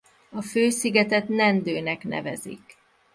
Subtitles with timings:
[0.29, 2.77] A fő szigetet Nendö-nek nevezik.